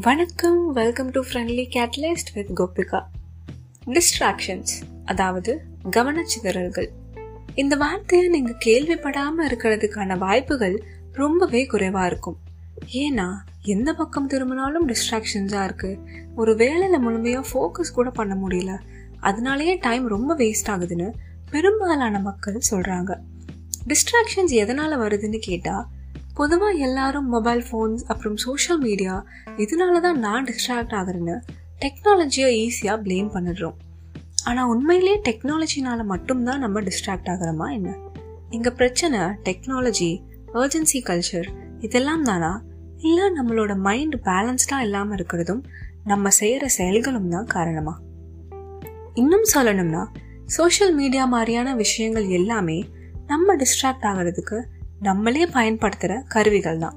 வணக்கம் 0.00 0.72
welcome 0.72 1.10
to 1.10 1.22
friendly 1.22 1.62
catalyst 1.74 2.30
with 2.34 2.60
Gopika 2.60 3.02
distractions 3.86 4.72
அதாவது 5.04 5.62
கவனச்சிதறல்கள். 5.90 6.88
இந்த 7.54 7.76
வார்த்தையை 7.76 8.28
நீங்கள் 8.28 8.58
கேள்விப்படாமல் 8.66 9.46
இருக்கிறதுக்கான 9.46 10.18
வாய்ப்புகள் 10.18 10.82
ரொம்பவே 11.12 11.66
குறைவாக 11.66 12.06
இருக்கும். 12.06 12.38
ஏன்னா 12.92 13.36
எந்த 13.62 13.94
பக்கம் 13.94 14.26
திரும்பினாலும் 14.26 14.88
டிஸ்ட்ராக்ஷன்ஸாக 14.88 15.66
இருக்குது 15.68 16.00
ஒரு 16.34 16.56
வேலையில் 16.56 17.00
முழுமையாக 17.00 17.48
ஃபோக்கஸ் 17.48 17.94
கூட 17.94 18.10
பண்ண 18.10 18.34
முடியல. 18.34 18.78
அதனாலேயே 19.20 19.76
டைம் 19.76 20.06
ரொம்ப 20.06 20.36
வேஸ்ட் 20.36 20.66
ஆகுதுன்னு 20.66 21.10
பெரும்பாலான 21.50 22.18
மக்கள் 22.18 22.60
சொல்கிறாங்க 22.70 23.14
டிஸ்ட்ராக்ஷன்ஸ் 23.86 24.50
எதனால் 24.50 25.00
வருதுன்னு 25.00 25.38
கேட்டால் 25.38 25.86
பொதுவாக 26.38 26.82
எல்லாரும் 26.86 27.28
மொபைல் 27.28 27.62
ஃபோன்ஸ் 27.68 28.02
அப்புறம் 28.06 28.36
சோஷியல் 28.36 28.80
மீடியா 28.80 29.14
இதனால 29.56 30.00
தான் 30.00 30.18
நான் 30.18 30.44
டிஸ்ட்ராக்ட் 30.44 30.94
ஆகுறேன்னு 30.98 31.36
டெக்னாலஜியை 31.82 32.50
ஈஸியாக 32.64 32.98
ப்ளேம் 33.04 33.30
பண்ணிடுறோம். 33.34 33.76
ஆனால் 34.44 34.66
உண்மையிலேயே 34.66 35.16
டெக்னாலஜினால 35.28 36.04
மட்டும்தான் 36.04 36.58
நம்ம 36.58 36.80
டிஸ்ட்ராக்ட் 36.80 37.30
ஆகிறோமா 37.32 37.66
என்ன? 37.72 37.96
இங்கே 38.50 38.70
பிரச்சனை 38.70 39.18
டெக்னாலஜி 39.18 40.10
அர்ஜென்சி 40.54 41.00
கல்ச்சர் 41.08 41.48
இதெல்லாம் 41.80 42.22
தானா? 42.22 42.52
இல்லை 42.98 43.26
நம்மளோட 43.38 43.76
மைண்ட் 43.76 44.16
பேலன்ஸ்டாக 44.28 44.86
இல்லாமல் 44.86 45.16
இருக்கிறதும் 45.18 45.62
நம்ம 46.04 46.28
செய்கிற 46.30 46.68
செயல்களும் 46.68 47.30
தான் 47.30 47.52
காரணமா? 47.56 47.94
இன்னும் 49.14 49.46
சொல்லணும்னா 49.54 50.02
சோஷியல் 50.44 50.94
மீடியா 50.94 51.24
மாதிரியான 51.24 51.74
விஷயங்கள் 51.74 52.28
எல்லாமே 52.28 52.78
நம்ம 53.26 53.56
டிஸ்ட்ராக்ட் 53.56 54.08
ஆகிறதுக்கு 54.10 54.58
நம்மளே 55.00 55.46
பயன்படுத்துகிற 55.46 56.24
கருவிகள் 56.28 56.78
தான் 56.78 56.96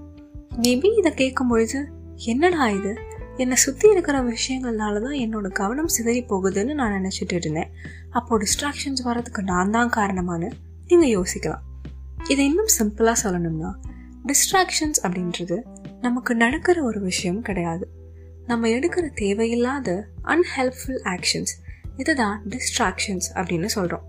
மேபி 0.61 0.97
இதை 0.97 1.13
கேட்கும் 1.13 1.47
பொழுது 1.47 1.79
என்னடா 2.25 2.69
இது? 2.69 2.97
என்னை 3.37 3.55
சுற்றி 3.55 3.89
இருக்கிற 3.89 4.21
விஷயங்கள்னால 4.21 5.01
தான் 5.01 5.17
என்னோட 5.25 5.47
கவனம் 5.51 5.87
சிதறி 5.87 6.21
போகுதுன்னு 6.21 6.73
நான் 6.73 6.91
நினச்சிட்டு 6.91 7.33
இருந்தேன். 7.33 7.71
அப்போ 8.09 8.37
டிஸ்ட்ராக்ஷன்ஸ் 8.37 9.03
வர்றதுக்கு 9.03 9.43
நான் 9.43 9.71
தான் 9.71 9.89
காரணமானு 9.89 10.51
நீங்கள் 10.87 11.09
யோசிக்கலாம். 11.09 11.63
இதை 12.29 12.45
இன்னும் 12.45 12.71
சிம்பிளாக 12.79 13.15
சொல்லணும்னா 13.23 13.71
டிஸ்ட்ராக்ஷன்ஸ் 14.25 14.99
அப்படின்றது 15.03 15.63
நமக்கு 16.01 16.35
நடக்கிற 16.35 16.83
ஒரு 16.83 16.99
விஷயம் 16.99 17.41
கிடையாது. 17.41 17.89
நம்ம 18.45 18.67
எடுக்கிற 18.67 19.13
தேவையில்லாத 19.13 20.07
அன்ஹெல்ப்ஃபுல் 20.23 21.01
ஆக்ஷன்ஸ் 21.03 21.53
இதுதான் 21.97 22.43
டிஸ்ட்ராக்ஷன்ஸ் 22.49 23.27
அப்படின்னு 23.33 23.65
சொல்கிறோம் 23.65 24.05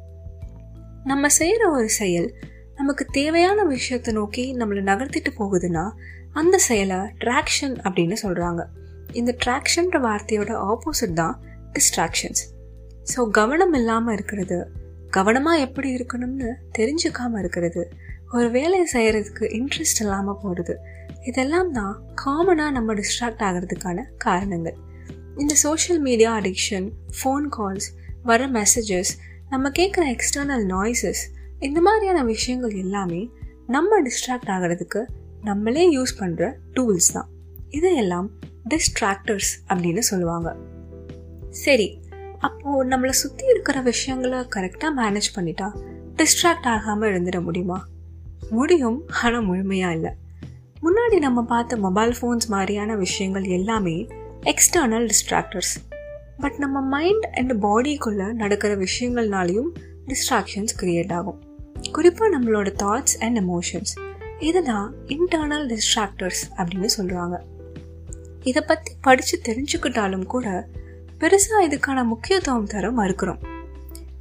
நம்ம 1.04 1.28
செய்கிற 1.28 1.70
ஒரு 1.70 1.88
செயல் 1.88 2.34
நமக்கு 2.82 3.06
தேவையான 3.06 3.64
விஷயத்தை 3.64 4.14
நோக்கி 4.14 4.56
நம்மளை 4.56 4.80
நகர்த்திட்டு 4.82 5.30
போகுதுன்னா 5.38 5.90
அந்த 6.32 6.58
செயலை 6.58 6.96
ட்ராக்ஷன் 6.96 7.74
அப்படின்னு 7.82 8.16
சொல்கிறாங்க 8.22 8.62
இந்த 9.12 9.36
ட்ராக்ஷன்ற 9.44 9.98
வார்த்தையோட 9.98 10.52
ஆப்போசிட் 10.70 11.12
தான் 11.12 11.40
டிஸ்ட்ராக்ஷன்ஸ் 11.72 12.42
ஸோ 13.14 13.30
கவனம் 13.30 13.72
இல்லாமல் 13.72 14.14
இருக்கிறது 14.14 14.70
கவனமாக 15.10 15.60
எப்படி 15.60 15.94
இருக்கணும்னு 15.94 16.48
தெரிஞ்சுக்காமல் 16.78 17.38
இருக்கிறது 17.38 17.92
ஒரு 18.30 18.50
வேலையை 18.50 18.86
செய்கிறதுக்கு 18.92 19.44
இன்ட்ரெஸ்ட் 19.52 20.00
இல்லாமல் 20.00 20.38
போகிறது 20.42 20.76
இதெல்லாம் 21.22 21.72
தான் 21.72 21.94
காமனாக 22.24 22.70
நம்ம 22.70 22.94
டிஸ்ட்ராக்ட் 22.94 23.44
ஆகிறதுக்கான 23.48 24.04
காரணங்கள். 24.18 24.76
இந்த 25.38 25.54
social 25.54 26.00
media 26.00 26.38
addiction 26.38 26.88
phone 27.18 27.46
calls 27.58 27.88
வர 28.22 28.48
மெசேஜஸ் 28.48 29.12
நம்ம 29.50 29.68
கேட்குற 29.68 30.16
எக்ஸ்டர்னல் 30.16 30.66
நாய்ஸஸ் 30.66 31.24
இந்த 31.66 31.80
மாதிரியான 31.80 32.24
விஷயங்கள் 32.24 32.72
எல்லாமே 32.74 33.30
நம்ம 33.66 34.00
டிஸ்ட்ராக்ட் 34.02 34.50
ஆகிறதுக்கு 34.54 35.04
நம்மளே 35.42 35.96
யூஸ் 35.96 36.12
பண்ணுற 36.20 36.54
டூல்ஸ் 36.74 37.12
தான். 37.12 37.28
இதையெல்லாம் 37.70 38.30
டிஸ்ட்ராக்டர்ஸ் 38.70 39.50
அப்படின்னு 39.68 39.98
சொல்லுவாங்க. 39.98 40.56
சரி 41.50 42.00
அப்போது 42.38 42.88
நம்மளை 42.88 43.08
சுற்றி 43.08 43.46
இருக்கிற 43.46 43.80
விஷயங்களை 43.80 44.38
கரெக்டாக 44.38 44.90
மேனேஜ் 44.96 45.30
பண்ணிட்டா 45.34 45.68
டிஸ்ட்ராக்ட் 46.16 46.66
ஆகாமல் 46.66 47.12
இருந்துட 47.12 47.42
முடியுமா? 47.42 47.86
முடியும் 48.50 49.08
ஆனால் 49.22 49.42
முழுமையாக 49.42 49.94
இல்லை. 49.94 50.10
முன்னாடி 50.82 51.18
நம்ம 51.18 51.42
பார்த்த 51.42 51.76
மொபைல் 51.76 52.14
ஃபோன்ஸ் 52.22 52.46
மாதிரியான 52.46 52.96
விஷயங்கள் 52.96 53.44
எல்லாமே 53.44 54.06
எக்ஸ்டர்னல் 54.42 55.10
டிஸ்ட்ராக்டர்ஸ் 55.12 55.74
பட் 56.38 56.58
நம்ம 56.58 56.80
மைண்ட் 56.80 57.24
அண்ட் 57.24 57.52
பாடிக்குள்ளே 57.64 58.32
நடக்கிற 58.32 58.76
விஷயங்கள்னாலையும் 58.76 59.72
டிஸ்ட்ராக்ஷன்ஸ் 60.06 60.76
க்ரியேட் 60.82 61.12
ஆகும். 61.12 61.40
குறிப்பாக 61.90 62.38
நம்மளோட 62.38 62.74
தாட்ஸ் 62.82 63.20
அண்ட் 63.20 63.38
எமோஷன்ஸ் 63.38 64.14
இதுதான் 64.38 64.94
இன்டர்னல் 65.06 65.66
டிஸ்ட்ராக்டர்ஸ் 65.66 66.42
அப்படின்னு 66.56 66.88
சொல்கிறாங்க 66.96 67.38
இதை 68.42 68.62
பற்றி 68.66 68.92
படித்து 69.00 69.40
தெரிஞ்சுக்கிட்டாலும் 69.44 70.24
கூட 70.24 70.68
பெருசாக 71.20 71.60
இதுக்கான 71.60 72.04
முக்கியத்துவம் 72.04 72.66
தர 72.66 72.90
மறுக்கிறோம். 72.90 73.38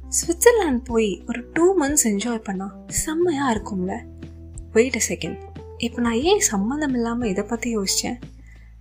சுவிட்சர்லாந்து 0.08 0.84
போய் 0.84 1.24
ஒரு 1.28 1.44
டூ 1.52 1.78
மந்த்ஸ் 1.80 2.04
என்ஜாய் 2.04 2.44
பண்ணால் 2.50 2.72
செம்மையாக 2.86 3.54
இருக்கும்ல? 3.54 4.00
வெயிட் 4.72 4.96
அ 4.96 5.14
செகண்ட் 5.14 5.38
இப்போ 5.78 6.00
நான் 6.00 6.20
ஏன் 6.20 6.40
சம்மந்தம் 6.40 6.94
இல்லாமல் 6.94 7.28
இதை 7.28 7.44
பற்றி 7.44 7.76
யோசித்தேன் 7.76 8.20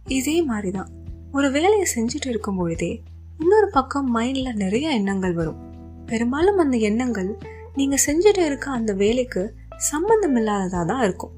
இதே 0.08 0.42
மாதிரி 0.42 0.72
தான் 0.72 0.90
ஒரு 1.32 1.52
வேலையை 1.52 1.86
செஞ்சுட்டு 1.96 2.28
இருக்கும் 2.28 2.58
பொழுதே 2.58 3.02
இன்னொரு 3.40 3.70
பக்கம் 3.70 4.16
மைண்டில் 4.16 4.54
நிறைய 4.54 4.90
எண்ணங்கள் 4.90 5.34
வரும். 5.34 5.60
பெரும்பாலும் 6.06 6.58
அந்த 6.58 6.78
எண்ணங்கள் 6.78 7.38
நீங்கள் 7.76 8.04
செஞ்சுட்டு 8.06 8.46
இருக்க 8.46 8.72
அந்த 8.72 8.94
வேலைக்கு 8.94 9.56
சம்பந்தம் 9.78 10.36
இல்லாததாக 10.36 10.86
தான் 10.86 11.04
இருக்கும். 11.04 11.34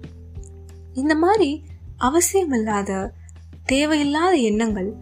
இந்த 0.93 1.15
மாதிரி 1.15 1.65
அவசியம் 1.97 2.51
இல்லாத 2.51 3.13
தேவையில்லாத 3.65 4.35
எண்ணங்கள் 4.35 4.93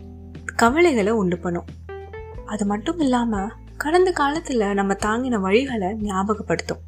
கவலைகளை 0.55 1.11
உண்டு 1.11 1.37
பண்ணும். 1.37 1.65
அது 2.45 2.65
மட்டும் 2.65 2.99
இல்லாமல் 2.99 3.53
கடந்த 3.77 4.11
காலத்தில் 4.11 4.73
நம்ம 4.73 4.93
தாங்கின 4.93 5.39
வழிகளை 5.47 5.89
ஞாபகப்படுத்தும். 6.01 6.81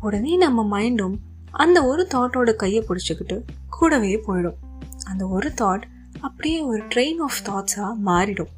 உடனே 0.00 0.36
நம்ம 0.36 0.78
மைண்டும் 0.78 1.16
அந்த 1.50 1.86
ஒரு 1.86 2.08
தாட்டோட 2.14 2.54
கையை 2.54 2.84
பிடிச்சிக்கிட்டு 2.88 3.44
கூடவே 3.68 4.16
போயிடும். 4.26 4.58
அந்த 5.04 5.26
ஒரு 5.26 5.52
தாட் 5.60 5.82
அப்படியே 6.20 6.60
ஒரு 6.60 6.82
ட்ரெயின் 6.82 7.20
ஆஃப் 7.26 7.40
தாட்ஸாக 7.48 7.92
மாறிடும். 8.06 8.52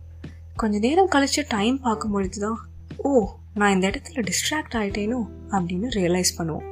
கொஞ்ச 0.57 0.79
நேரம் 0.79 1.09
கழிச்சு 1.09 1.43
டைம் 1.49 1.81
பார்க்கும் 1.81 2.11
பொழுது 2.11 2.41
தான் 2.41 2.59
ஓ 2.97 3.11
நான் 3.55 3.72
இந்த 3.72 3.88
இடத்துல 3.88 4.28
டிஸ்ட்ராக்ட் 4.28 4.75
ஆகிட்டேனோ 4.75 5.21
அப்படின்னு 5.50 5.88
ரியலைஸ் 5.94 6.33
பண்ணுவோம். 6.38 6.66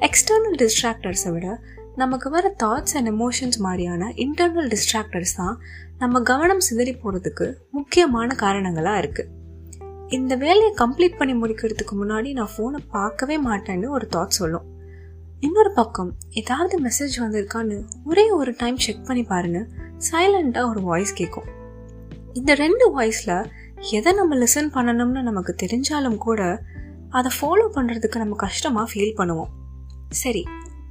எக்ஸ்டர்னல் 0.00 0.56
டிஸ்ட்ராக்டர்ஸை 0.58 1.32
விட 1.32 1.60
நமக்கு 1.96 2.30
வர 2.30 2.54
தாட்ஸ் 2.62 2.94
அண்ட் 2.94 3.08
எமோஷன்ஸ் 3.08 3.58
மாதிரியான 3.58 4.12
இன்டர்னல் 4.16 4.74
டிஸ்ட்ராக்டர்ஸ் 4.74 5.34
தான் 5.36 5.58
நம்ம 5.98 6.20
கவனம் 6.20 6.60
சிதறி 6.60 6.94
போகிறதுக்கு 6.94 7.54
முக்கியமான 7.70 8.34
காரணங்களாக 8.34 9.00
இருக்குது 9.00 9.30
இந்த 10.08 10.36
வேலையை 10.36 10.74
கம்ப்ளீட் 10.76 11.18
பண்ணி 11.18 11.34
முடிக்கிறதுக்கு 11.34 11.94
முன்னாடி 11.94 12.32
நான் 12.32 12.50
ஃபோனை 12.56 12.78
பார்க்கவே 12.90 13.42
மாட்டேன்னு 13.42 13.88
ஒரு 13.88 14.08
தாட் 14.16 14.38
சொல்லும். 14.38 14.64
இன்னொரு 15.40 15.72
பக்கம் 15.72 16.16
ஏதாவது 16.30 16.82
மெசேஜ் 16.82 17.16
வந்திருக்கான்னு 17.16 17.84
ஒரே 18.04 18.30
ஒரு 18.30 18.54
டைம் 18.56 18.76
செக் 18.76 19.06
பண்ணி 19.06 19.22
பாருன்னு 19.22 19.68
சைலண்டாக 20.10 20.68
ஒரு 20.68 20.80
வாய்ஸ் 20.80 21.14
கேட்கும் 21.14 21.44
இந்த 22.32 22.54
ரெண்டு 22.54 23.00
வாய்ஸில் 23.00 23.46
எதை 23.92 24.12
நம்ம 24.12 24.36
லிசன் 24.36 24.70
பண்ணணும்னு 24.74 25.20
நமக்கு 25.22 25.52
தெரிஞ்சாலும் 25.62 26.18
கூட 26.18 26.40
அதை 27.08 27.30
ஃபாலோ 27.36 27.64
பண்ணுறதுக்கு 27.74 28.16
நம்ம 28.16 28.34
கஷ்டமாக 28.34 28.86
ஃபீல் 28.90 29.16
பண்ணுவோம். 29.18 29.50
சரி 30.08 30.42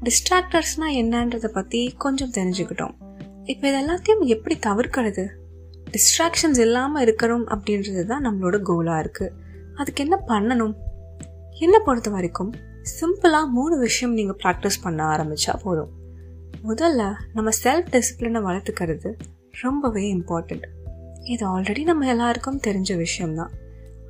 டிஸ்ட்ராக்டர்ஸ்னால் 0.03 0.97
என்னன்றதை 1.01 1.47
பற்றி 1.47 1.93
கொஞ்சம் 1.97 2.33
தெரிஞ்சுக்கிட்டோம். 2.37 2.93
இப்போ 3.45 3.63
இது 3.67 3.77
எல்லாத்தையும் 3.81 4.23
எப்படி 4.35 4.57
தவிர்க்கிறது? 4.67 5.25
டிஸ்ட்ராக்ஷன்ஸ் 5.91 6.59
இல்லாமல் 6.59 7.01
இருக்கிறோம் 7.01 7.47
அப்படின்றது 7.47 8.05
தான் 8.05 8.25
நம்மளோட 8.27 8.59
கோலாக 8.69 9.03
இருக்குது 9.03 9.33
அதுக்கு 9.75 10.03
என்ன 10.03 10.23
பண்ணணும்? 10.27 10.75
என்னை 11.59 11.79
பொறுத்த 11.85 12.09
வரைக்கும் 12.09 12.53
சிம்பிளாக 12.99 13.49
மூணு 13.49 13.77
விஷயம் 13.77 14.13
நீங்கள் 14.13 14.39
ப்ராக்டிஸ் 14.43 14.81
பண்ண 14.81 15.03
ஆரம்பித்தா 15.15 15.55
போதும். 15.63 15.91
முதல்ல 16.63 17.01
நம்ம 17.33 17.49
செல்ஃப் 17.63 17.91
டிசிப்ளினை 17.95 18.41
வளர்த்துக்கிறது 18.49 19.11
ரொம்பவே 19.61 20.15
இம்பார்ட்டண்ட் 20.15 20.65
இது 21.33 21.43
ஆல்ரெடி 21.53 21.83
நம்ம 21.83 22.07
எல்லாருக்கும் 22.13 22.59
தெரிஞ்ச 22.67 22.91
விஷயம்தான். 22.97 23.51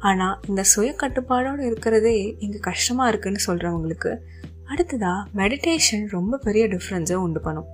ஆனால் 0.09 0.39
இந்த 0.49 0.61
சுய 0.63 0.89
கட்டுப்பாடோடு 1.01 1.61
இருக்கிறதே 1.69 2.15
இங்கே 2.39 2.59
கஷ்டமாக 2.69 3.09
இருக்குன்னு 3.11 3.41
சொல்கிறவங்களுக்கு 3.47 4.11
அடுத்ததாக 4.71 5.27
மெடிடேஷன் 5.39 6.05
ரொம்ப 6.07 6.37
பெரிய 6.37 6.63
டிஃப்ரென்ஸை 6.67 7.17
உண்டு 7.25 7.39
பண்ணும். 7.39 7.69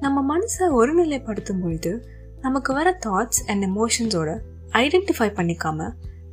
நம்ம 0.00 0.18
மனசை 0.32 0.66
ஒருநிலைப்படுத்தும் 0.78 1.62
பொழுது 1.62 1.92
நமக்கு 2.40 2.70
வர 2.72 2.88
தாட்ஸ் 3.06 3.42
அண்ட் 3.46 3.64
எமோஷன்ஸோட 3.70 4.30
ஐடென்டிஃபை 4.82 5.28
பண்ணிக்காம 5.38 5.88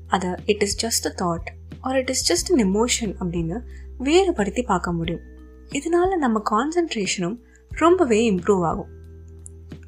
அதை 0.08 0.32
it 0.46 0.64
is 0.66 0.78
just 0.86 1.06
a 1.10 1.14
thought 1.22 1.50
or 1.82 1.98
it 2.02 2.10
is 2.10 2.26
just 2.32 2.52
an 2.54 2.64
emotion 2.68 3.14
அப்படின்னு 3.20 3.58
வேறுபடுத்தி 4.08 4.64
பார்க்க 4.64 4.92
முடியும். 4.92 5.24
இதனால 5.78 6.18
நம்ம 6.18 6.42
கான்சன்ட்ரேஷனும் 6.52 7.38
ரொம்பவே 7.72 8.20
இம்ப்ரூவ் 8.32 8.64
ஆகும். 8.72 8.92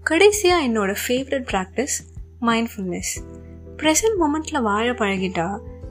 கடைசியாக 0.03 0.65
என்னோட 0.67 0.91
ஃபேவரட் 1.05 1.47
ப்ராக்டிஸ் 1.51 1.97
மைண்ட்ஃபுல்னஸ் 2.45 3.13
ப்ரெசன்ட் 3.77 4.17
மூமெண்ட்டில் 4.19 4.61
வாழ 4.61 4.91
பழகிட்டா 4.91 5.47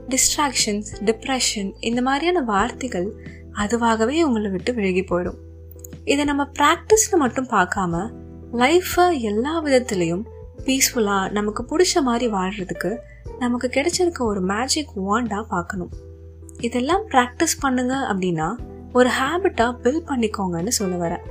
டிஸ்ட்ராக்ஷன்ஸ் 0.09 0.91
டிப்ரெஷன் 1.05 1.71
இந்த 1.81 2.03
மாதிரியான 2.03 2.41
வார்த்தைகள் 2.41 3.09
அதுவாகவே 3.53 4.23
உங்களை 4.23 4.51
விட்டு 4.51 4.75
விலகி 4.75 5.03
போயிடும். 5.03 5.39
இதை 6.05 6.25
நம்ம 6.25 6.43
ப்ராக்டிஸில் 6.59 7.19
மட்டும் 7.19 7.49
பார்க்காம 7.49 8.05
லைஃப்பை 8.53 9.21
எல்லா 9.21 9.63
விதத்துலேயும் 9.63 10.25
பீஸ்ஃபுல்லாக 10.67 11.31
நமக்கு 11.31 11.63
பிடிச்ச 11.71 12.03
மாதிரி 12.03 12.33
வாழ்கிறதுக்கு 12.33 12.91
நமக்கு 13.39 13.69
கிடைச்சிருக்க 13.69 14.21
ஒரு 14.23 14.41
மேஜிக் 14.41 14.93
வாண்டாக 14.97 15.43
பார்க்கணும். 15.43 15.93
இதெல்லாம் 16.61 17.05
ப்ராக்டிஸ் 17.09 17.57
பண்ணுங்க 17.61 17.95
அப்படின்னா 18.13 18.49
ஒரு 18.93 19.11
ஹேபிட்டாக 19.21 19.73
பில்ட் 19.83 20.09
பண்ணிக்கோங்கன்னு 20.09 20.73
சொல்ல 20.81 21.09
வரேன். 21.09 21.25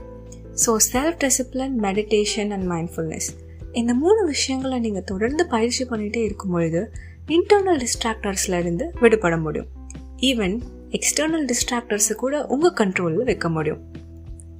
So 0.65 0.71
self 0.93 1.19
discipline 1.23 1.75
meditation 1.81 2.51
and 2.51 2.67
mindfulness 2.71 3.29
இந்த 3.73 3.93
மூணு 3.93 4.25
விஷயங்களை 4.25 4.79
நீங்கள் 4.79 5.03
தொடர்ந்து 5.03 5.47
பயிற்சி 5.47 5.85
பண்ணிகிட்டே 5.85 6.23
இருக்கும் 6.23 6.51
பொழுது 6.51 6.91
இன்டர்னல் 7.27 7.85
டிஸ்ட்ராக்டர்ஸ்ல 7.85 8.59
இருந்து 8.59 8.93
விடுபட 8.99 9.37
முடியும். 9.37 9.67
ஈவன் 10.17 10.61
எக்ஸ்டர்னல் 10.89 11.51
டிஸ்ட்ராக்டர்ஸை 11.51 12.13
கூட 12.13 12.45
உங்கள் 12.45 12.73
கண்ட்ரோலில் 12.73 13.23
வைக்க 13.23 13.49
முடியும். 13.49 13.81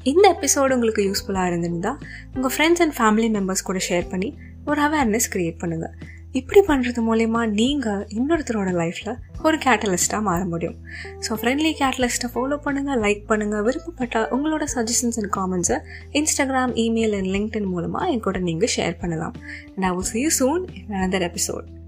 இந்த 0.04 0.38
எபிசோடு 0.40 0.72
உங்களுக்கு 0.72 1.12
யூஸ்ஃபுல்லாக 1.12 1.48
இருந்திருந்தால் 1.48 1.98
உங்கள் 2.34 2.52
ஃப்ரெண்ட்ஸ் 2.58 2.84
அண்ட் 2.86 2.96
ஃபேமிலி 2.98 3.24
மெம்பர்ஸ் 3.24 3.64
கூட 3.64 3.80
ஷேர் 3.90 4.10
பண்ணி 4.10 4.38
ஒரு 4.66 4.82
அவேர்னஸ் 4.82 5.30
க்ரியேட் 5.34 5.60
பண்ணுங்கள் 5.60 5.94
இப்படி 6.40 6.62
பண்ணுறது 6.68 7.00
மூலயமா 7.08 7.42
நீங்கள் 7.60 8.04
இன்னொருத்தரோட 8.18 8.70
லைஃப்பில் 8.82 9.18
ஒரு 9.44 9.58
கேட்டலிஸ்ட்டாக 9.58 10.22
மாற 10.22 10.46
முடியும். 10.46 10.78
ஸோ 11.26 11.32
ஃப்ரெண்ட்லி 11.40 11.72
கேட்டலிஸ்ட்டை 11.82 12.30
ஃபாலோ 12.34 12.58
பண்ணுங்கள் 12.66 13.02
லைக் 13.06 13.24
பண்ணுங்கள் 13.32 13.66
விருப்பப்பட்ட 13.68 14.24
உங்களோட 14.38 14.68
சஜஷன்ஸ் 14.76 15.20
அண்ட் 15.22 15.32
காமெண்ட்ஸை 15.38 15.80
இன்ஸ்டாகிராம் 16.20 16.74
இமெயில் 16.86 17.18
அண்ட் 17.20 17.32
லிங்க்டின் 17.36 17.70
மூலமாக 17.74 18.12
என் 18.12 18.26
கூட 18.30 18.40
நீங்கள் 18.40 18.74
ஷேர் 18.78 18.98
பண்ணலாம். 19.04 19.36
And 19.76 19.86
I 19.86 19.94
will 19.98 20.10
see 20.14 20.22
you 20.22 20.30
soon 20.42 20.66
in 20.80 20.98
another 21.02 21.28
episode 21.32 21.81